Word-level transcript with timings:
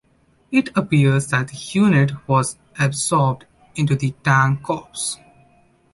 It 0.51 0.75
appears 0.75 1.27
that 1.27 1.49
the 1.49 1.77
unit 1.79 2.27
was 2.27 2.57
absorbed 2.79 3.45
into 3.75 3.95
the 3.95 4.15
Tank 4.23 4.63
Corps. 4.63 5.17